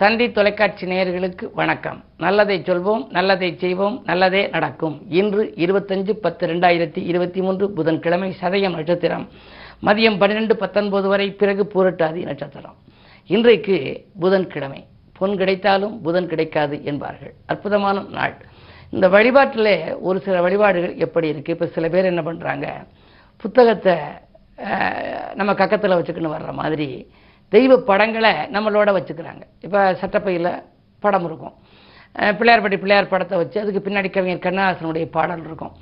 தந்தி 0.00 0.24
தொலைக்காட்சி 0.36 0.84
நேயர்களுக்கு 0.90 1.44
வணக்கம். 1.58 2.00
நல்லதை 2.24 2.56
சொல்வோம் 2.66 3.04
நல்லதை 3.16 3.48
செய்வோம் 3.62 3.94
நல்லதே 4.08 4.42
நடக்கும். 4.54 4.96
இன்று 5.20 5.42
இருபத்தஞ்சு 5.64 6.12
பத்து 6.24 6.44
ரெண்டாயிரத்தி 6.50 7.00
இருபத்தி 7.10 7.40
மூன்று 7.46 7.66
புதன்கிழமை 7.76 8.28
சதயம் 8.42 8.76
நட்சத்திரம். 8.78 9.24
மதியம் 9.86 10.18
பன்னிரெண்டு 10.22 10.56
பத்தொன்பது 10.62 11.08
வரை 11.12 11.28
பிறகு 11.40 11.64
பூரட்டாதி 11.74 12.22
நட்சத்திரம். 12.30 12.76
இன்றைக்கு 13.26 13.78
புதன்கிழமை. 14.24 14.82
பொன் 15.18 15.38
கிடைத்தாலும் 15.40 15.96
புதன் 16.06 16.30
கிடைக்காது 16.34 16.84
என்பார்கள். 16.84 17.34
அற்புதமான 17.46 18.06
நாள். 18.18 18.36
இந்த 18.94 19.08
வழிபாட்டில் 19.08 19.74
ஒரு 20.08 20.20
சில 20.28 20.38
வழிபாடுகள் 20.46 20.96
எப்படி 21.06 21.28
இருக்குது 21.34 21.56
இப்போ 21.58 21.66
சில 21.76 21.88
பேர் 21.88 22.12
என்ன 22.14 22.22
பண்ணுறாங்க 22.30 22.66
புத்தகத்தை 23.44 23.96
நம்ம 25.40 25.52
கக்கத்தில் 25.62 26.00
வச்சுக்கின்னு 26.00 26.36
வர்ற 26.38 26.52
மாதிரி 26.62 26.90
தெய்வ 27.54 27.72
படங்களை 27.90 28.32
நம்மளோட 28.56 28.90
வச்சுக்கிறாங்க. 28.96 29.44
இப்போ 29.66 29.80
சட்டப்பையில் 30.00 30.50
படம் 31.04 31.26
இருக்கும். 31.28 31.54
பிள்ளையார்பட்டி 32.38 32.76
பிள்ளையார் 32.82 33.12
படத்தை 33.12 33.36
வச்சு 33.42 33.58
அதுக்கு 33.62 33.80
பின்னாடி 33.86 34.08
கவிஞர் 34.10 34.44
கண்ணதாசனுடைய 34.46 35.06
பாடல் 35.16 35.46
இருக்கும். 35.48 35.72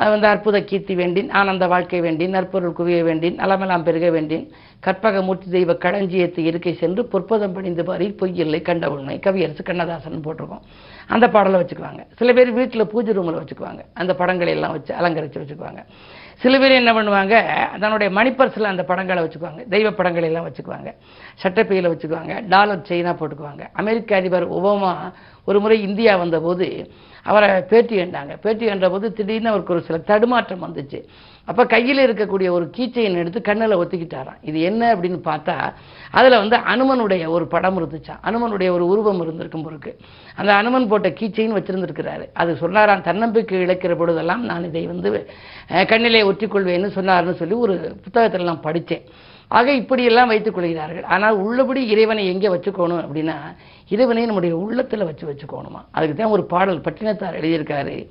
அது 0.00 0.08
வந்து 0.12 0.28
அற்புத 0.30 0.56
கீர்த்தி 0.70 0.94
வேண்டின் 1.00 1.28
ஆனந்த 1.40 1.64
வாழ்க்கை 1.72 2.00
வேண்டின் 2.06 2.34
நற்பொருள் 2.36 2.74
குவிய 2.78 2.98
வேண்டின் 3.06 3.36
நலமெல்லாம் 3.42 3.84
பெருக 3.86 4.08
வேண்டின் 4.16 4.42
கற்பக 4.86 5.22
மூர்த்தி 5.26 5.48
தெய்வ 5.54 5.74
களஞ்சியத்து 5.84 6.40
இருக்கை 6.48 6.72
சென்று 6.80 7.02
பொற்பதம் 7.12 7.54
பணிந்து 7.54 7.84
பாரி 7.88 8.06
பொய்யில்லை 8.20 8.60
கண்ட 8.68 8.90
உண்மை 8.94 9.16
கவியரசு 9.26 9.62
கண்ணதாசன் 9.68 10.24
போட்டிருக்கோம். 10.26 10.64
அந்த 11.14 11.26
பாடலை 11.36 11.60
வச்சுக்குவாங்க. 11.62 12.02
சில 12.18 12.32
பேர் 12.38 12.52
வீட்டில் 12.58 12.90
பூஜை 12.92 13.14
ரூமில் 13.18 13.40
வச்சுக்குவாங்க. 13.40 13.82
அந்த 14.02 14.14
படங்களை 14.20 14.52
எல்லாம் 14.56 14.74
வச்சு 14.76 14.92
அலங்கரித்து 15.00 15.42
வச்சுக்குவாங்க. 15.42 15.82
சில 16.42 16.58
பேர் 16.58 16.72
என்ன 16.72 16.92
பண்ணுவாங்க 16.92 17.34
தன்னுடைய 17.78 18.08
மணிப்பர்ஸில் 18.18 18.70
அந்த 18.70 18.82
படங்களை 18.82 19.20
வச்சுக்குவாங்க 19.24 19.62
தெய்வ 19.68 19.90
படங்களை 19.90 20.28
எல்லாம் 20.28 20.46
வச்சுக்குவாங்க 20.48 20.90
சட்டப்பையில் 21.42 21.90
வச்சுக்குவாங்க 21.92 22.34
டாலர் 22.48 22.88
செயினாக 22.88 23.14
போட்டுக்குவாங்க. 23.20 23.62
அமெரிக்க 23.72 24.16
அதிபர் 24.16 24.46
ஒபாமா 24.58 24.92
ஒரு 25.48 25.58
முறை 25.64 25.76
இந்தியா 25.88 26.12
வந்தபோது 26.22 26.68
அவரை 27.30 27.48
பேட்டி 27.70 27.94
கண்டாங்க. 27.98 28.32
பேட்டி 28.44 28.64
என்றபோது 28.72 29.06
திடீர்னு 29.18 29.50
அவருக்கு 29.52 29.74
ஒரு 29.74 29.82
சில 29.86 29.96
தடுமாற்றம் 30.10 30.64
வந்துச்சு. 30.66 30.98
அப்போ 31.48 31.62
கையில் 31.72 32.00
இருக்கக்கூடிய 32.04 32.48
ஒரு 32.56 32.66
கீச்சையின் 32.76 33.18
எடுத்து 33.20 33.40
கண்ணில் 33.48 33.74
ஒத்திக்கிட்டாராம். 33.82 34.38
இது 34.50 34.58
என்ன 34.68 34.82
அப்படின்னு 34.94 35.18
பார்த்தா 35.28 35.56
அதில் 36.18 36.38
வந்து 36.42 36.56
அனுமனுடைய 36.72 37.24
ஒரு 37.36 37.44
படம் 37.54 37.78
இருந்துச்சான் 37.80 38.22
அனுமனுடைய 38.28 38.70
ஒரு 38.76 38.84
உருவம் 38.92 39.22
இருந்திருக்கும் 39.24 39.66
பொருக்கு 39.66 39.92
அந்த 40.40 40.50
அனுமன் 40.60 40.88
போட்ட 40.92 41.10
கீச்சைன்னு 41.20 41.58
வச்சிருந்திருக்கிறாரு. 41.58 42.26
அது 42.42 42.50
சொன்னாராம் 42.62 43.06
தன்னம்பிக்கை 43.08 43.62
இழக்கிற 43.66 43.94
பொழுதெல்லாம் 44.02 44.44
நான் 44.50 44.68
இதை 44.70 44.84
வந்து 44.92 45.12
கண்ணிலே 45.92 46.22
ஒற்றிக்கொள்வேன்னு 46.30 46.90
சொன்னார்னு 46.98 47.36
சொல்லி 47.42 47.56
ஒரு 47.66 47.76
புத்தகத்தில் 48.04 48.50
நான் 48.50 48.66
படித்தேன். 48.68 49.06
ஆக 49.48 49.72
இப்படியெல்லாம் 49.72 50.28
வைத்துக் 50.28 50.54
கொள்கிறார்கள். 50.54 51.04
ஆனால் 51.04 51.36
உள்ளபடி 51.36 51.86
இறைவனை 51.86 52.26
எங்கே 52.26 52.48
வச்சுக்கோணும் 52.48 53.02
அப்படின்னா 53.04 53.36
இறைவனை 53.88 54.24
நம்முடைய 54.24 54.56
உள்ளத்தில் 54.56 55.04
வச்சு 55.04 55.26
வச்சுக்கோணுமா? 55.26 55.80
அதுக்கு 55.90 56.16
தான் 56.16 56.30
ஒரு 56.30 56.44
பாடல் 56.44 56.80
பட்டினத்தார் 56.80 57.38
எழுதியிருக்காரு. 57.40 58.08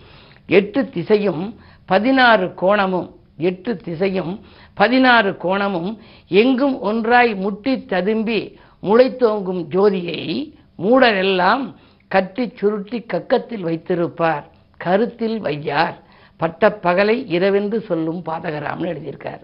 எட்டு 0.48 0.90
திசையும் 0.90 1.56
பதினாறு 1.86 2.54
கோணமும் 2.62 3.10
எட்டு 3.38 3.78
திசையும் 3.78 4.40
பதினாறு 4.74 5.32
கோணமும் 5.32 6.00
எங்கும் 6.28 6.82
ஒன்றாய் 6.82 7.36
முட்டி 7.36 7.86
ததும்பி 7.86 8.60
முளைத்தோங்கும் 8.84 9.62
ஜோதியை 9.76 10.54
மூடரெல்லாம் 10.78 11.76
கட்டிச் 12.08 12.58
சுருட்டி 12.58 13.06
கக்கத்தில் 13.14 13.66
வைத்திருப்பார். 13.68 14.44
கருத்தில் 14.78 15.42
வையார். 15.42 15.96
பட்ட 16.38 16.80
பகலை 16.84 17.18
இரவென்று 17.36 17.80
சொல்லும் 17.82 18.22
பாதகராம்னு 18.26 18.92
எழுதியிருக்கார். 18.94 19.44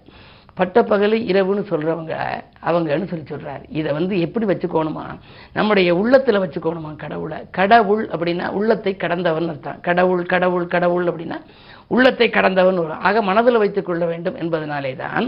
பட்ட 0.53 0.81
பகலை 0.81 1.17
இரவுன்னு 1.31 1.61
சொல்கிறவங்க 1.69 2.13
அவங்கன்னு 2.69 3.09
சொல்லி 3.11 3.25
சொல்கிறார் 3.25 3.63
இதை 3.69 3.89
வந்து 3.93 4.13
எப்படி 4.19 4.45
வச்சுக்கோணுமா? 4.45 5.05
நம்முடைய 5.53 5.95
உள்ளத்தில் 5.95 6.41
வச்சுக்கோணுமா 6.43 6.95
கடவுளை? 6.95 7.37
கடவுள் 7.51 8.03
அப்படின்னா 8.07 8.47
உள்ளத்தை 8.49 8.93
கடந்தவன் 8.95 9.49
அர்த்தம். 9.49 9.79
கடவுள் 9.81 10.23
கடவுள் 10.25 10.67
கடவுள் 10.67 11.07
அப்படின்னா 11.07 11.39
உள்ளத்தை 11.87 12.29
கடந்தவன் 12.29 12.81
வரும் 12.81 13.05
ஆக 13.07 13.21
மனதில் 13.21 13.61
வைத்துக்கொள்ள 13.63 14.05
வேண்டும் 14.05 14.35
என்பதனாலே 14.35 14.95
தான் 14.95 15.25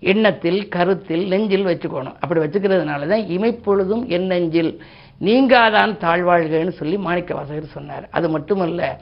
எண்ணத்தில் 0.00 0.60
கருத்தில் 0.68 1.24
நெஞ்சில் 1.32 1.66
வச்சுக்கணும். 1.66 2.18
அப்படி 2.20 2.40
வச்சுக்கிறதுனால 2.40 3.08
தான் 3.12 3.24
இமைப்பொழுதும் 3.36 4.04
என் 4.06 4.26
நெஞ்சில் 4.26 4.72
நீங்காதான் 5.20 5.92
தாழ்வாழ்கன்னு 6.04 6.74
சொல்லி 6.80 6.96
மாணிக்க 6.96 7.34
வாசகர் 7.34 7.76
சொன்னார். 7.78 8.06
அது 8.10 8.26
மட்டுமல்ல 8.28 8.98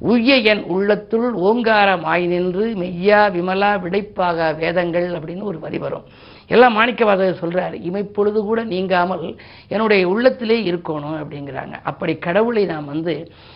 உய்ய 0.00 0.36
என் 0.52 0.64
உள்ளத்துள் 0.74 1.28
ஓங்காரமாய் 1.48 2.24
நின்று 2.26 2.66
மெய்யா 2.82 3.20
விமலா 3.36 3.72
விடைப்பாக 3.84 4.56
வேதங்கள் 4.60 5.08
அப்படின்னு 5.18 5.48
ஒரு 5.50 5.58
வரி 5.58 5.78
வரும். 5.78 6.06
எல்லாம் 6.46 6.76
மாணிக்கவாதகர் 6.78 7.40
சொல்கிறார் 7.42 7.74
இமைப்பொழுது 7.88 8.38
கூட 8.48 8.60
நீங்காமல் 8.64 9.36
என்னுடைய 9.68 10.08
உள்ளத்திலே 10.08 10.56
இருக்கணும் 10.70 11.16
அப்படிங்கிறாங்க. 11.20 11.74
அப்படி 11.82 12.18
கடவுளை 12.18 12.64
நாம் 12.72 12.84
வந்து 12.84 13.14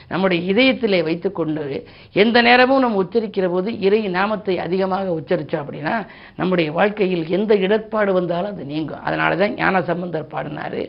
நம்முடைய 0.09 0.41
இதயத்திலே 0.53 1.01
வைத்துக்கொண்டு 1.09 1.65
எந்த 2.13 2.43
நேரமும் 2.43 2.85
நம்ம 2.85 3.03
உச்சரிக்கிற 3.03 3.49
போது 3.51 3.81
இறை 3.81 4.01
நாமத்தை 4.09 4.57
அதிகமாக 4.59 5.17
உச்சரித்தோம் 5.19 5.65
அப்படின்னா 5.65 5.95
நம்முடைய 6.37 6.73
வாழ்க்கையில் 6.73 7.29
எந்த 7.29 7.55
இடர்பாடு 7.55 8.13
வந்தாலும் 8.13 8.53
அது 8.55 8.65
நீங்கும். 8.65 9.03
அதனால 9.03 9.37
தான் 9.37 9.55
ஞான 9.55 9.83
சம்பந்தர் 9.83 10.33
பாடினார் 10.35 10.81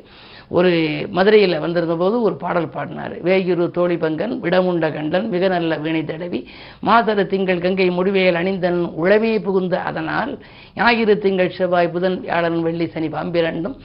ஒரு 0.51 0.69
மதுரையில் 1.17 1.55
வந்திருந்தபோது 1.63 2.15
ஒரு 2.27 2.35
பாடல் 2.43 2.69
பாடினார். 2.75 3.15
வேயுரு 3.27 3.65
தோழி 3.77 3.95
பங்கன் 4.03 4.35
விடமுண்ட 4.43 4.87
கண்டன் 4.93 5.25
மிக 5.33 5.47
நல்ல 5.47 5.77
வீணை 5.85 6.01
தடவி 6.03 6.39
மாதரு 6.87 7.23
திங்கள் 7.33 7.63
கங்கை 7.65 7.87
முடிவேல் 7.97 8.39
அணிந்தன் 8.41 8.79
உழவே 9.01 9.33
புகுந்த 9.47 9.75
அதனால் 9.89 10.31
ஞாயிறு 10.75 11.15
திங்கள் 11.25 11.55
செவ்வாய் 11.57 11.93
புதன் 11.95 12.17
வியாழன் 12.21 12.59
வெள்ளி 12.67 12.87
சனி 12.93 13.09
பாம்பிரண்டும் 13.15 13.75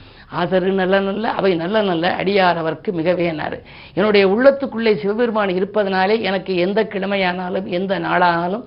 ஆசரு 0.41 0.71
நல்ல 0.79 0.99
நல்ல 0.99 1.25
அவை 1.39 1.51
நல்ல 1.55 1.81
நல்ல 1.81 2.05
அடியார் 2.21 2.61
அவர்க்கு 2.61 2.91
மிகவேனார் 2.99 3.57
என்னுடைய 3.97 4.23
உள்ளத்துக்குள்ளே 4.33 4.93
சிவபெருமான் 5.03 5.55
இருப்பதனாலே 5.59 6.15
எனக்கு 6.29 6.55
எந்த 6.65 6.81
கிழமையானாலும் 6.93 7.67
எந்த 7.79 7.99
நாளானாலும் 7.99 8.65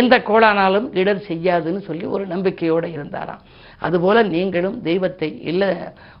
எந்த 0.00 0.14
கோளானாலும் 0.28 0.86
இடர் 0.92 1.26
செய்யாதுன்னு 1.28 1.82
சொல்லி 1.86 2.04
ஒரு 2.14 2.24
நம்பிக்கையோடு 2.26 2.88
இருந்தாராம். 2.92 3.42
அதுபோல 3.78 4.22
நீங்களும் 4.22 4.82
தெய்வத்தை 4.82 5.28
இல்லை 5.42 5.68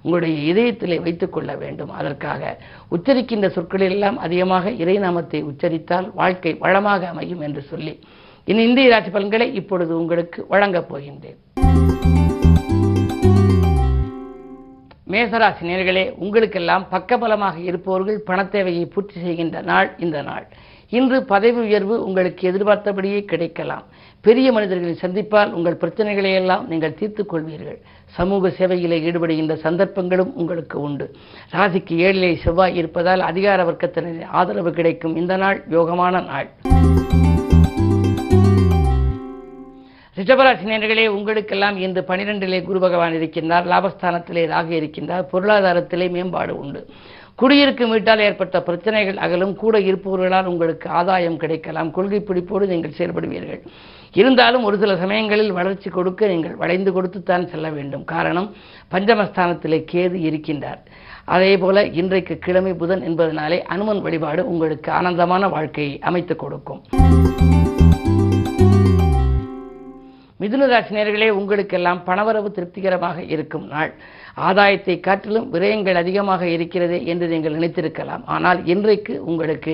உங்களுடைய 0.02 0.36
இதயத்திலே 0.52 0.96
வைத்துக் 1.02 1.32
கொள்ள 1.32 1.56
வேண்டும். 1.56 1.90
அதற்காக 1.90 2.58
உச்சரிக்கின்ற 2.90 3.48
சொற்களில் 3.48 3.90
எல்லாம் 3.90 4.18
அதிகமாக 4.18 4.70
இறைநாமத்தை 4.70 5.40
உச்சரித்தால் 5.50 6.08
வாழ்க்கை 6.14 6.54
வளமாக 6.64 7.08
அமையும் 7.08 7.40
என்று 7.40 7.62
சொல்லி 7.62 7.94
இனி 8.44 8.62
இந்திய 8.62 8.90
ராசி 8.90 9.10
பலன்களை 9.10 9.54
இப்பொழுது 9.54 9.92
உங்களுக்கு 10.00 10.46
வழங்கப் 10.48 10.90
போகின்றேன். 10.90 11.38
மேசராசி 15.12 15.62
நேர்களே 15.70 16.02
உங்களுக்கெல்லாம் 16.16 16.86
பக்கபலமாக 16.92 17.56
இருப்பவர்கள் 17.62 18.24
பணத்தேவையை 18.26 18.84
பூர்த்தி 18.94 19.20
செய்கின்ற 19.20 19.60
நாள் 19.60 19.94
இந்த 19.98 20.22
நாள். 20.22 20.46
இன்று 20.90 21.22
பதவி 21.22 21.60
உயர்வு 21.60 22.04
உங்களுக்கு 22.04 22.48
எதிர்பார்த்தபடியே 22.48 23.24
கிடைக்கலாம். 23.24 23.82
பெரிய 24.20 24.52
மனிதர்களை 24.52 24.94
சந்திப்பால் 25.00 25.52
உங்கள் 25.52 25.80
பிரச்சனைகளை 25.80 26.34
எல்லாம் 26.34 26.68
நீங்கள் 26.68 26.94
தீர்த்துக் 26.94 27.34
கொள்வீர்கள். 27.34 27.78
சமூக 28.04 28.48
சேவையிலே 28.48 28.98
ஈடுபடுகின்ற 29.08 29.54
சந்தர்ப்பங்களும் 29.54 30.32
உங்களுக்கு 30.34 30.80
உண்டு. 30.80 31.16
ராசிக்கு 31.52 31.92
ஏழிலே 32.06 32.36
செவ்வாய் 32.36 32.76
இருப்பதால் 32.76 33.20
அதிகார 33.20 33.64
வர்க்கத்தினரின் 33.64 34.24
ஆதரவு 34.24 34.72
கிடைக்கும். 34.72 35.16
இந்த 35.16 35.36
நாள் 35.36 35.64
யோகமான 35.70 36.24
நாள். 36.26 36.48
ரிஷபராசி 40.16 40.64
நேர்களே 40.64 41.06
உங்களுக்கெல்லாம் 41.06 41.76
இன்று 41.76 42.04
பனிரெண்டிலே 42.08 42.62
குரு 42.62 42.80
பகவான் 42.80 43.12
இருக்கின்றார். 43.12 43.68
லாபஸ்தானத்திலே 43.72 44.42
ராகு 44.54 44.74
இருக்கின்றார். 44.80 45.26
பொருளாதாரத்திலே 45.32 46.10
மேம்பாடு 46.10 46.58
உண்டு. 46.58 46.88
குடியிருக்கும் 47.40 47.90
வீட்டால் 47.90 48.18
ஏற்பட்ட 48.18 48.62
பிரச்சனைகள் 48.62 49.16
அகலும் 49.16 49.54
கூட 49.54 49.78
இருப்பவர்களால் 49.78 50.44
உங்களுக்கு 50.44 50.90
ஆதாயம் 50.90 51.36
கிடைக்கலாம். 51.36 51.90
கொள்கை 51.90 52.20
பிடிப்போடு 52.20 52.66
நீங்கள் 52.66 52.94
செயல்படுவீர்கள். 52.98 53.60
இருந்தாலும் 54.12 54.64
ஒரு 54.64 54.78
சில 54.78 54.96
சமயங்களில் 54.96 55.52
வளர்ச்சி 55.52 55.90
கொடுக்க 55.90 56.26
நீங்கள் 56.26 56.56
வளைந்து 56.56 56.92
கொடுத்துத்தான் 56.92 57.46
செல்ல 57.46 57.68
வேண்டும். 57.68 58.04
காரணம் 58.04 58.54
பஞ்சமஸ்தானத்திலே 58.90 59.84
கேது 59.92 60.18
இருக்கின்றார். 60.28 60.82
அதே 61.24 61.58
போல 61.58 61.86
இன்றைக்கு 61.86 62.38
கிழமை 62.38 62.74
புதன் 62.74 63.02
என்பதனாலே 63.08 63.62
அனுமன் 63.62 64.02
வழிபாடு 64.02 64.48
உங்களுக்கு 64.48 64.92
ஆனந்தமான 64.92 65.48
வாழ்க்கையை 65.48 65.98
அமைத்துக் 65.98 66.38
கொடுக்கும். 66.38 66.82
மிதுன 70.42 70.66
ராசி 70.70 70.92
நேர்களே 70.96 71.28
உங்களுக்கெல்லாம் 71.38 72.00
பணவரவு 72.08 72.48
திருப்திகரமாக 72.56 73.22
இருக்கும் 73.34 73.64
நாள். 73.72 73.92
ஆதாயத்தை 74.48 74.94
காட்டிலும் 75.06 75.46
விரயங்கள் 75.54 75.98
அதிகமாக 76.00 76.42
இருக்கிறது 76.56 76.96
என்று 77.12 77.26
நீங்கள் 77.32 77.56
நினைத்திருக்கலாம். 77.56 78.22
ஆனால் 78.34 78.58
இன்றைக்கு 78.72 79.14
உங்களுக்கு 79.30 79.72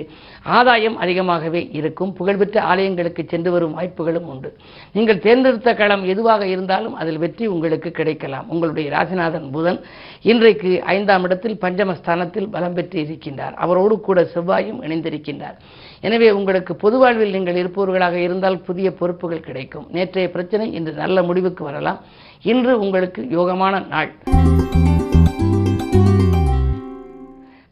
ஆதாயம் 0.59 0.97
அதிகமாகவே 1.05 1.63
இருக்கும். 1.79 2.15
புகழ்பெற்ற 2.21 2.57
ஆலயங்களுக்கு 2.71 3.25
சென்று 3.33 3.51
வரும் 3.55 3.77
வாய்ப்புகளும் 3.79 4.31
உண்டு. 4.35 4.51
நீங்கள் 4.97 5.23
தேர்ந்தெடுத்த 5.27 5.75
களம் 5.83 6.05
எதுவாக 6.13 6.49
இருந்தாலும் 6.55 6.97
அதில் 7.03 7.23
வெற்றி 7.25 7.47
உங்களுக்கு 7.57 7.93
கிடைக்கலாம். 8.01 8.49
உங்களுடைய 8.55 8.89
ராசிநாதன் 8.97 9.49
புதன் 9.57 9.81
இன்றைக்கு 10.33 10.73
ஐந்தாம் 10.97 11.27
இடத்தில் 11.29 11.61
பஞ்சமஸ்தானத்தில் 11.67 12.53
பலம் 12.57 12.79
பெற்று 12.79 12.99
இருக்கின்றார் 13.07 13.55
அவரோடு 13.67 13.97
கூட 14.09 14.21
செவ்வாயும் 14.35 14.83
இணைந்திருக்கின்றார். 14.89 15.59
எனவே 16.07 16.29
உங்களுக்கு 16.39 16.73
பொது 16.83 16.97
வாழ்வில் 17.03 17.35
நீங்கள் 17.37 17.61
இருப்பவர்களாக 17.63 18.17
இருந்தால் 18.27 18.59
புதிய 18.69 18.89
பொறுப்புகள் 19.01 19.47
கிடைக்கும். 19.49 19.87
நேற்றைய 19.97 20.27
பிரச்சனை 20.35 20.67
இன்று 20.79 20.93
நல்ல 21.03 21.23
முடிவுக்கு 21.29 21.65
வரலாம். 21.71 22.01
இன்று 22.53 22.73
உங்களுக்கு 22.85 23.23
யோகமான 23.39 23.75
நாள். 23.95 24.11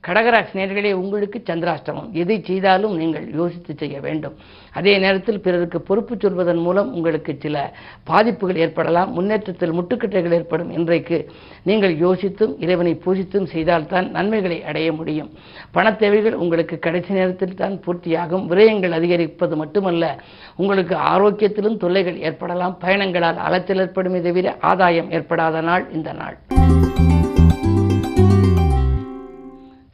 கடகராசி 0.08 0.54
நேர்களே 0.54 0.92
உங்களுக்கு 0.92 1.42
சந்திராஷ்டமம். 1.46 2.10
எதை 2.12 2.42
செய்தாலும் 2.42 2.96
நீங்கள் 2.96 3.34
யோசித்து 3.34 3.74
செய்ய 3.78 4.00
வேண்டும். 4.00 4.34
அதே 4.72 4.98
நேரத்தில் 4.98 5.40
பிறருக்கு 5.40 5.80
பொறுப்பு 5.80 6.16
சொல்வதன் 6.18 6.56
மூலம் 6.56 6.94
உங்களுக்கு 6.94 7.36
சில 7.40 7.72
பாதிப்புகள் 8.04 8.56
ஏற்படலாம் 8.56 9.12
முன்னேற்றத்தில் 9.12 9.72
முட்டுக்கட்டைகள் 9.72 10.32
ஏற்படும். 10.32 10.70
இன்றைக்கு 10.70 11.30
நீங்கள் 11.62 11.94
யோசித்தும் 11.94 12.54
இறைவனை 12.58 13.00
பூஜித்தும் 13.04 13.46
செய்தால்தான் 13.46 14.10
நன்மைகளை 14.10 14.64
அடைய 14.64 14.92
முடியும். 14.92 15.30
பணத் 15.70 15.98
தேவைகள் 15.98 16.34
உங்களுக்கு 16.34 16.78
கடைசி 16.78 17.14
நேரத்தில் 17.14 17.54
தான் 17.54 17.80
பூர்த்தியாகும். 17.86 18.46
விரயங்கள் 18.48 18.90
அதிகரிப்பது 18.90 19.56
மட்டுமல்ல 19.56 20.18
உங்களுக்கு 20.56 20.96
ஆரோக்கியத்திலும் 20.96 21.76
தொல்லைகள் 21.76 22.20
ஏற்படலாம். 22.20 22.78
பயணங்களால் 22.80 23.36
அலைச்சல் 23.36 23.78
ஏற்படும் 23.78 24.22
தவிர 24.22 24.56
ஆதாயம் 24.60 25.10
ஏற்படாத 25.10 25.60
நாள் 25.60 25.86
இந்த 25.92 26.12
நாள். 26.12 26.36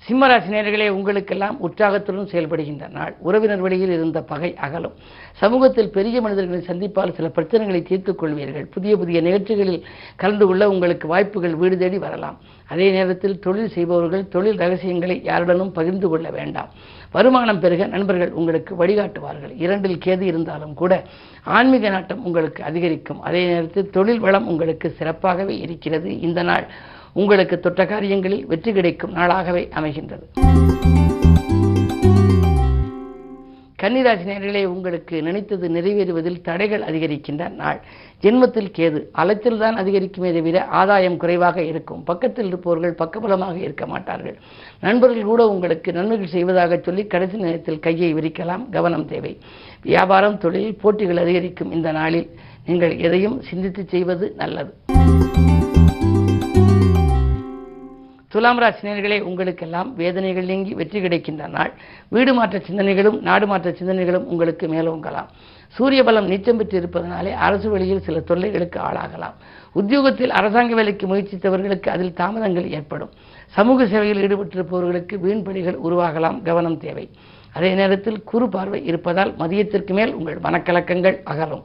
சிம்மராசி 0.09 0.51
நேர்களே 0.51 0.89
உங்களுக்கெல்லாம் 0.89 1.61
உற்சாகத்துடன் 1.61 2.29
செயல்படுகின்ற 2.33 2.91
நாள். 2.91 3.15
உறவினர் 3.19 3.61
வழியில் 3.61 3.91
இருந்த 3.91 4.23
பகை 4.23 4.55
அகலும். 4.57 4.93
சமூகத்தில் 5.33 5.91
பெரிய 5.91 6.21
மனிதர்களை 6.21 6.61
சந்திப்பால் 6.69 7.13
சில 7.13 7.29
பிரச்சனைகளை 7.29 7.83
தீர்த்துக் 7.83 8.23
கொள்வீர்கள். 8.23 8.67
புதிய 8.71 8.97
புதிய 8.97 9.21
நிகழ்ச்சிகளில் 9.21 9.87
கலந்து 10.17 10.47
கொள்ள 10.47 10.71
உங்களுக்கு 10.71 11.09
வாய்ப்புகள் 11.09 11.55
வீடு 11.55 11.79
தேடி 11.79 11.99
வரலாம். 11.99 12.41
அதே 12.69 12.91
நேரத்தில் 12.91 13.39
தொழில் 13.39 13.69
செய்பவர்கள் 13.69 14.29
தொழில் 14.29 14.57
ரகசியங்களை 14.57 15.21
யாருடனும் 15.25 15.73
பகிர்ந்து 15.73 16.09
கொள்ள 16.09 16.31
வேண்டாம். 16.31 16.71
வருமானம் 17.13 17.61
பெருக 17.61 17.87
நண்பர்கள் 17.87 18.33
உங்களுக்கு 18.33 18.87
வழிகாட்டுவார்கள். 18.87 19.55
இரண்டில் 19.57 19.99
கேது 20.05 20.21
இருந்தாலும் 20.21 20.75
கூட 20.75 21.03
ஆன்மீக 21.45 21.89
நாட்டம் 21.89 22.25
உங்களுக்கு 22.25 22.65
அதிகரிக்கும். 22.65 23.21
அதே 23.21 23.47
நேரத்தில் 23.47 23.91
தொழில் 23.91 24.19
வளம் 24.19 24.47
உங்களுக்கு 24.47 24.95
சிறப்பாகவே 24.99 25.59
இருக்கிறது. 25.59 26.21
இந்த 26.21 26.43
நாள் 26.43 26.67
உங்களுக்கு 27.23 27.57
தொட்ட 27.61 27.83
காரியங்களில் 27.93 28.47
வெற்றி 28.51 28.71
கிடைக்கும் 28.73 29.15
நாளாகவே 29.19 29.63
அமைகின்றது. 29.79 30.25
கன்னிராசி 33.83 34.25
நேர்களே 34.29 34.63
உங்களுக்கு 34.73 35.17
நினைத்தது 35.27 35.67
நிறைவேறுவதில் 35.75 36.39
தடைகள் 36.49 36.85
அதிகரிக்கின்ற 36.89 37.43
நாள். 37.61 37.79
ஜென்மத்தில் 38.25 38.71
கேது 38.77 39.01
அலத்தில் 39.21 39.61
தான் 39.63 39.77
அதிகரிக்குமே 39.83 40.31
தவிர 40.37 40.65
ஆதாயம் 40.81 41.19
குறைவாக 41.23 41.59
இருக்கும். 41.71 42.01
பக்கத்தில் 42.11 42.49
இருப்பவர்கள் 42.51 42.99
பக்கபலமாக 43.03 43.57
இருக்க 43.67 43.87
மாட்டார்கள். 43.93 44.37
நண்பர்கள் 44.87 45.31
கூட 45.31 45.45
உங்களுக்கு 45.55 45.93
நன்மைகள் 45.99 46.35
செய்வதாக 46.37 46.81
சொல்லி 46.89 47.05
கடைசி 47.15 47.39
நேரத்தில் 47.47 47.83
கையை 47.87 48.11
விரிக்கலாம். 48.19 48.65
கவனம் 48.77 49.09
தேவை. 49.13 49.33
வியாபாரம் 49.89 50.41
தொழில் 50.45 50.79
போட்டிகள் 50.83 51.23
அதிகரிக்கும் 51.25 51.73
இந்த 51.79 51.93
நாளில் 52.01 52.29
நீங்கள் 52.69 52.97
எதையும் 53.09 53.39
சிந்தித்து 53.51 53.85
செய்வது 53.95 54.29
நல்லது. 54.43 54.73
துலாம் 58.39 58.61
ராசி 58.63 58.83
நேர்களே 58.87 59.17
உங்களுக்கெல்லாம் 59.29 59.89
வேதனைகள் 60.01 60.49
நீங்கி 60.51 60.73
வெற்றி 60.81 60.99
கிடைக்கின்ற 61.05 61.45
நாள். 61.55 61.71
வீடு 62.15 62.33
மாற்ற 62.37 62.57
சிந்தனைகளும் 62.67 63.17
நாடு 63.29 63.47
மாற்ற 63.51 63.69
சிந்தனைகளும் 63.79 64.27
உங்களுக்கு 64.33 64.67
மேலோங்கலாம். 64.75 65.31
சூரிய 65.77 66.03
பலம் 66.09 66.29
நீச்சம் 66.33 66.59
பெற்று 66.61 66.77
இருப்பதனாலே 66.81 67.33
அரசு 67.47 67.69
வழியில் 67.73 68.05
சில 68.07 68.23
தொல்லைகளுக்கு 68.29 68.79
ஆளாகலாம். 68.89 69.35
உத்தியோகத்தில் 69.81 70.35
அரசாங்க 70.41 70.75
வேலைக்கு 70.81 71.07
முயற்சித்தவர்களுக்கு 71.13 71.91
அதில் 71.95 72.15
தாமதங்கள் 72.21 72.71
ஏற்படும். 72.79 73.13
சமூக 73.59 73.87
சேவையில் 73.95 74.23
ஈடுபட்டிருப்பவர்களுக்கு 74.27 75.17
வீண்படிகள் 75.27 75.83
உருவாகலாம் 75.89 76.41
கவனம் 76.49 76.81
தேவை. 76.87 77.07
அதே 77.59 77.73
நேரத்தில் 77.75 78.25
குறு 78.33 78.49
பார்வை 78.57 78.83
இருப்பதால் 78.93 79.35
மதியத்திற்கு 79.43 79.95
மேல் 80.01 80.15
உங்கள் 80.21 80.43
மனக்கலக்கங்கள் 80.47 81.19
அகலும். 81.35 81.65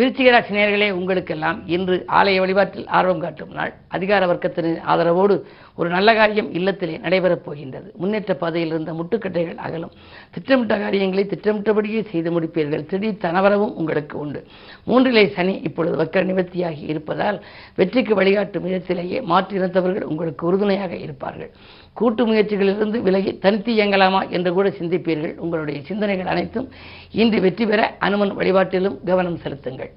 விருச்சிகராசி 0.00 0.52
நேர்களே 0.56 0.90
உங்களுக்கெல்லாம் 0.90 1.58
இன்று 1.66 2.04
ஆலய 2.08 2.38
வழிபாட்டில் 2.38 2.86
ஆர்வம் 2.86 3.20
காட்டும் 3.20 3.50
நாள். 3.50 3.72
அதிகார 3.88 4.26
வர்க்கத்தின் 4.26 4.78
ஆதரவோடு 4.92 5.42
ஒரு 5.74 5.88
நல்ல 5.88 6.14
காரியம் 6.14 6.52
இல்லத்திலே 6.52 7.00
நடைபெறப் 7.00 7.44
போகின்றது. 7.46 7.92
முன்னேற்ற 7.96 8.34
பாதையில் 8.34 8.70
இருந்த 8.70 8.92
முட்டுக்கட்டைகள் 8.92 9.56
அகலும். 9.56 9.92
திட்டமிட்ட 10.30 10.78
காரியங்களை 10.78 11.24
திட்டமிட்டபடியே 11.24 12.02
செய்து 12.10 12.40
முடிப்பீர்கள். 12.40 12.86
திடீர் 12.86 13.22
தனவரவும் 13.22 13.74
உங்களுக்கு 13.74 14.18
உண்டு. 14.18 14.46
மூன்றிலே 14.86 15.28
சனி 15.28 15.54
இப்பொழுது 15.62 15.96
வக்கர 16.04 16.24
நிவர்த்தியாகி 16.30 16.82
இருப்பதால் 16.88 17.44
வெற்றிக்கு 17.76 18.14
வழிகாட்டும் 18.14 18.62
விதத்திலேயே 18.62 19.20
மாற்று 19.22 20.08
உங்களுக்கு 20.08 20.46
உறுதுணையாக 20.46 20.96
இருப்பார்கள். 20.96 21.50
கூட்டு 21.92 22.26
முயற்சிகளிலிருந்து 22.26 22.98
விலகி 23.02 23.38
தனித்து 23.38 23.72
இயங்கலாமா 23.72 24.28
என்று 24.28 24.52
கூட 24.52 24.68
சிந்திப்பீர்கள். 24.68 25.36
உங்களுடைய 25.36 25.80
சிந்தனைகள் 25.82 26.26
அனைத்தும் 26.26 26.68
இன்று 27.10 27.40
வெற்றி 27.40 27.66
பெற 27.66 27.96
அனுமன் 27.98 28.36
வழிபாட்டிலும் 28.36 28.98
கவனம் 29.04 29.36
செலுத்துங்கள். 29.36 29.89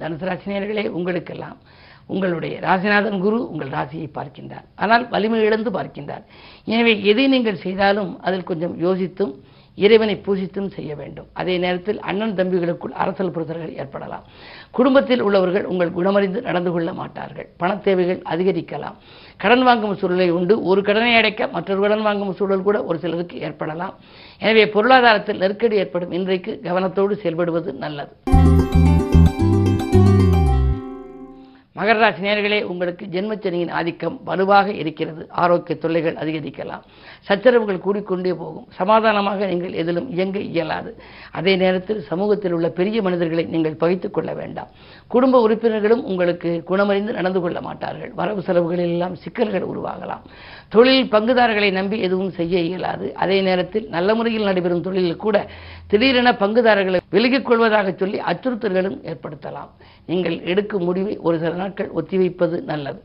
தனுசு 0.00 0.24
ராசினியர்களே 0.30 0.84
உங்களுக்கெல்லாம் 0.98 1.58
உங்களுடைய 2.12 2.54
ராசிநாதன் 2.60 3.22
குரு 3.24 3.38
உங்கள் 3.50 3.70
ராசியை 3.76 4.08
பார்க்கின்றார். 4.16 4.66
ஆனால் 4.82 5.04
வலிமை 5.08 5.38
இழந்து 5.44 5.70
பார்க்கின்றார். 5.70 6.24
எனவே 6.72 6.92
எதை 7.10 7.24
நீங்கள் 7.34 7.62
செய்தாலும் 7.66 8.10
அதில் 8.20 8.48
கொஞ்சம் 8.50 8.74
யோசித்தும் 8.86 9.32
இறைவனை 9.74 10.14
பூஜித்தும் 10.26 10.68
செய்ய 10.74 10.94
வேண்டும். 10.94 11.26
அதே 11.40 11.54
நேரத்தில் 11.58 12.00
அண்ணன் 12.00 12.34
தம்பிகளுக்குள் 12.38 12.94
அரசல் 13.02 13.32
புரிதல்கள் 13.36 13.76
ஏற்படலாம். 13.82 14.24
குடும்பத்தில் 14.70 15.22
உள்ளவர்கள் 15.22 15.64
உங்கள் 15.72 15.94
குணமறிந்து 15.96 16.40
நடந்து 16.48 16.70
கொள்ள 16.72 16.92
மாட்டார்கள். 16.92 17.48
பண 17.56 17.76
தேவைகள் 17.76 18.20
அதிகரிக்கலாம். 18.32 18.96
கடன் 19.36 19.62
வாங்கும் 19.62 19.96
சூழலை 19.96 20.30
உண்டு. 20.30 20.56
ஒரு 20.62 20.82
கடனை 20.82 21.14
அடைக்க 21.14 21.46
மற்றொரு 21.46 21.80
கடன் 21.80 22.06
வாங்கும் 22.08 22.34
சூழல் 22.40 22.66
கூட 22.68 22.84
ஒரு 22.84 22.98
சிலருக்கு 22.98 23.40
ஏற்படலாம். 23.40 23.96
எனவே 24.38 24.66
பொருளாதாரத்தில் 24.76 25.42
நெருக்கடி 25.44 25.76
ஏற்படும். 25.76 26.12
இன்றைக்கு 26.12 26.60
கவனத்தோடு 26.62 27.16
செயல்படுவது 27.24 27.72
நல்லது. 27.84 28.14
மகர 31.78 31.98
ராசி 31.98 32.22
நேர்களே 32.22 32.62
உங்களுக்கு 32.62 33.06
ஜென்மச்சனியின் 33.06 33.70
ஆதிக்கம் 33.70 34.20
வலுவாக 34.24 34.72
இருக்கிறது. 34.72 35.26
ஆரோக்கிய 35.28 35.78
தொல்லைகள் 35.78 36.14
அதிகரிக்கலாம். 36.14 36.82
சச்சரவுகள் 37.20 37.80
கூடிக்கொண்டே 37.86 38.32
போகும். 38.34 38.66
சமாதானமாக 38.70 39.46
நீங்கள் 39.46 39.72
எதிலும் 39.72 40.10
இயங்க 40.10 40.38
இயலாது. 40.38 40.96
அதே 41.32 41.56
நேரத்தில் 41.56 42.00
சமூகத்தில் 42.00 42.52
உள்ள 42.52 42.68
பெரிய 42.68 43.02
மனிதர்களை 43.02 43.44
நீங்கள் 43.44 43.72
பகித்துக் 43.72 44.10
கொள்ள 44.10 44.34
வேண்டாம். 44.34 44.68
குடும்ப 45.08 45.40
உறுப்பினர்களும் 45.40 46.04
உங்களுக்கு 46.04 46.62
குணமறிந்து 46.68 47.12
நடந்து 47.12 47.40
கொள்ள 47.40 47.60
மாட்டார்கள். 47.60 48.12
வரவு 48.14 48.42
செலவுகளில் 48.42 48.92
எல்லாம் 48.92 49.14
சிக்கல்கள் 49.14 49.66
உருவாகலாம். 49.66 50.22
தொழில் 50.68 51.10
பங்குதாரர்களை 51.10 51.72
நம்பி 51.72 52.00
எதுவும் 52.00 52.30
செய்ய 52.30 52.60
இயலாது. 52.60 53.14
அதே 53.14 53.40
நேரத்தில் 53.40 53.88
நல்ல 53.88 54.14
முறையில் 54.14 54.42
நடைபெறும் 54.42 54.82
தொழிலில் 54.82 55.16
கூட 55.16 55.46
திடீரென 55.86 56.32
பங்குதாரர்களை 56.32 57.00
விலகிக் 57.10 57.44
கொள்வதாக 57.44 57.92
சொல்லி 57.92 58.20
அச்சுறுத்தல்களும் 58.20 58.98
ஏற்படுத்தலாம். 59.10 59.70
நீங்கள் 60.06 60.40
எடுக்கும் 60.42 60.84
முடிவை 60.84 61.18
ஒரு 61.18 61.38
சில 61.38 61.62
நாட்கள் 61.64 61.90
ஒத்திவைப்பது 61.96 62.62
நல்லது. 62.62 63.00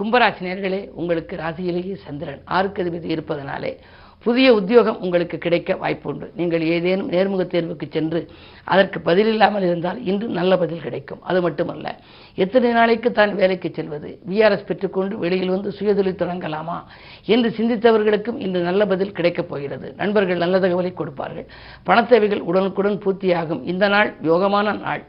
கும்பராசி 0.00 0.42
நேர்களே 0.46 0.88
உங்களுக்கு 1.00 1.36
ராசியிலேயே 1.36 1.94
சந்திரன். 1.94 2.42
ஆறுக்கு 2.44 2.82
அதிபதி 2.82 3.04
இருப்பதனாலே 3.04 3.78
புதிய 4.24 4.54
உத்தியோகம் 4.54 5.00
உங்களுக்கு 5.00 5.38
கிடைக்க 5.38 5.74
வாய்ப்புண்டு. 5.74 6.26
நீங்கள் 6.36 6.60
ஏதேனும் 6.60 7.10
நேர்முக 7.10 7.42
தேர்வுக்கு 7.42 7.86
சென்று 7.90 8.20
அதற்கு 8.64 8.98
பதிலில்லாமல் 9.04 9.66
இருந்தால் 9.68 10.04
இன்று 10.04 10.28
நல்ல 10.28 10.58
பதில் 10.58 10.80
கிடைக்கும். 10.80 11.22
அது 11.22 11.40
மட்டுமல்ல 11.42 11.96
எத்தனை 12.34 12.70
நாளைக்கு 12.70 13.12
தான் 13.12 13.34
வேலைக்கு 13.34 13.70
செல்வது? 13.72 14.18
விஆர்எஸ் 14.30 14.66
பெற்றுக்கொண்டு 14.66 15.18
வெளியில் 15.18 15.48
வந்து 15.48 15.72
சுயதொழில் 15.78 16.20
தொடங்கலாமா? 16.22 16.78
என்று 17.24 17.50
சிந்தித்தவர்களுக்கும் 17.56 18.38
இன்று 18.38 18.60
நல்ல 18.60 18.86
பதில் 18.86 19.12
கிடைக்கப் 19.12 19.48
போகிறது. 19.48 19.94
நண்பர்கள் 19.96 20.36
நல்ல 20.36 20.58
தகவலை 20.58 20.92
கொடுப்பார்கள். 20.94 21.46
பணத்தேவைகள் 21.86 22.46
உடனுக்குடன் 22.50 23.02
பூர்த்தியாகும். 23.04 23.64
இந்த 23.64 23.88
நாள் 23.88 24.14
யோகமான 24.22 24.78
நாள். 24.80 25.04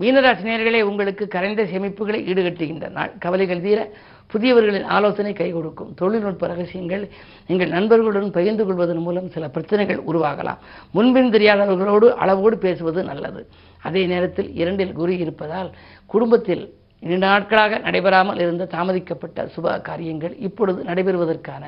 மீனராசினியர்களே 0.00 0.80
உங்களுக்கு 0.82 1.28
கரைந்த 1.28 1.62
சேமிப்புகளை 1.62 2.18
ஈடுகட்டுகின்ற 2.30 2.90
நாள். 2.90 3.12
கவலைகள் 3.18 3.60
தீர 3.60 3.78
புதியவர்களின் 4.32 4.88
ஆலோசனை 4.96 5.32
கை 5.32 5.52
கொடுக்கும். 5.52 5.94
தொழில்நுட்ப 5.94 6.46
ரகசியங்கள் 6.46 7.04
நீங்கள் 7.46 7.68
நண்பர்களுடன் 7.68 8.30
பகிர்ந்து 8.30 8.64
கொள்வதன் 8.66 9.04
மூலம் 9.06 9.30
சில 9.30 9.48
பிரச்சனைகள் 9.48 10.00
உருவாகலாம். 10.10 10.60
முன்பின் 10.92 11.32
தெரியாதவர்களோடு 11.36 12.08
அளவோடு 12.24 12.58
பேசுவது 12.58 13.02
நல்லது. 13.04 13.42
அதே 13.82 14.06
நேரத்தில் 14.06 14.50
இரண்டில் 14.54 14.92
குரு 14.92 15.18
இருப்பதால் 15.18 15.70
குடும்பத்தில் 16.06 16.64
நீண்ட 17.02 17.26
நாட்களாக 17.26 17.78
நடைபெறாமல் 17.78 18.38
இருந்த 18.38 18.64
தாமதிக்கப்பட்ட 18.72 19.44
சுப 19.56 19.80
காரியங்கள் 19.80 20.34
இப்பொழுது 20.46 20.82
நடைபெறுவதற்கான 20.82 21.64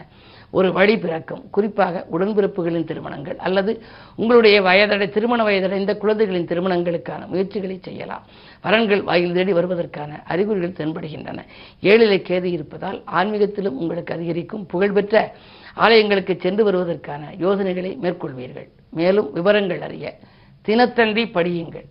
ஒரு 0.50 0.72
வழி 0.72 0.98
பிறக்கும் 0.98 1.50
குறிப்பாக 1.50 2.06
உடன்பிறப்புகளின் 2.12 2.84
திருமணங்கள் 2.84 3.36
அல்லது 3.36 3.82
உங்களுடைய 4.16 4.62
வயதடை 4.62 5.08
திருமண 5.08 5.44
வயதடைந்த 5.44 5.96
குழந்தைகளின் 5.96 6.46
திருமணங்களுக்கான 6.46 7.26
முயற்சிகளை 7.26 7.78
செய்யலாம். 7.82 8.26
வரன்கள் 8.64 9.02
வாயில் 9.02 9.32
தேடி 9.32 9.52
வருவதற்கான 9.52 10.22
அறிகுறிகள் 10.24 10.78
தென்படுகின்றன. 10.78 11.38
ஏழிலை 11.82 12.18
கேது 12.22 12.44
இருப்பதால் 12.44 13.02
ஆன்மீகத்திலும் 13.12 13.78
உங்களுக்கு 13.82 14.14
அதிகரிக்கும் 14.14 14.66
புகழ்பெற்ற 14.66 15.34
ஆலயங்களுக்கு 15.76 16.40
சென்று 16.40 16.64
வருவதற்கான 16.64 17.22
யோசனைகளை 17.38 17.98
மேற்கொள்வீர்கள். 18.02 18.68
மேலும் 18.90 19.32
விவரங்கள் 19.32 19.80
அறிய 19.80 20.18
தினத்தந்தி 20.68 21.24
படியுங்கள். 21.34 21.86